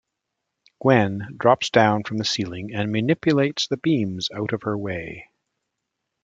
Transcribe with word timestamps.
Gwen 0.81 1.35
drops 1.37 1.69
down 1.69 2.05
from 2.05 2.17
the 2.17 2.25
ceiling 2.25 2.73
and 2.73 2.91
manipulates 2.91 3.67
the 3.67 3.77
beams 3.77 4.31
out 4.31 4.51
of 4.51 4.63
her 4.63 4.75
way. 4.75 5.29